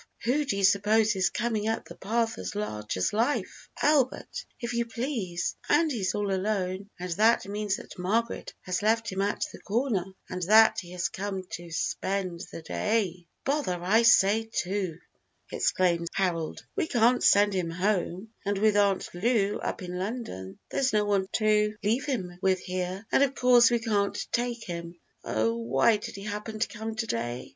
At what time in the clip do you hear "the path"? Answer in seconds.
1.85-2.39